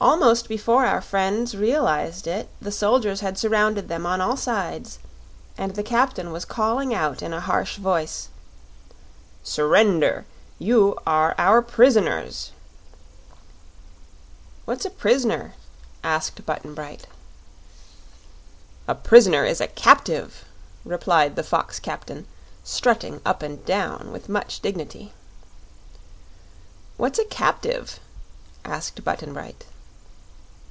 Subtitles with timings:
[0.00, 5.00] Almost before our friends realized it the soldiers had surrounded them on all sides,
[5.58, 8.28] and the captain was calling out in a harsh voice:
[9.42, 10.24] "Surrender!
[10.56, 12.52] You are our prisoners."
[14.66, 15.54] "What's a pris'ner?"
[16.04, 17.08] asked Button Bright.
[18.86, 20.44] "A prisoner is a captive,"
[20.84, 22.28] replied the fox captain,
[22.62, 25.12] strutting up and down with much dignity.
[26.96, 27.98] "What's a captive?"
[28.64, 29.64] asked Button Bright.